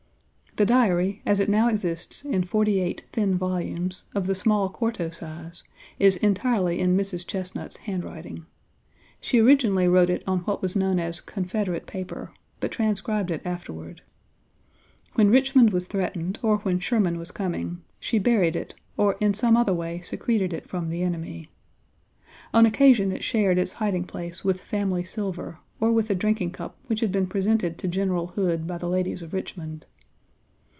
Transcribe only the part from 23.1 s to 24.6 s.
it shared its hiding place with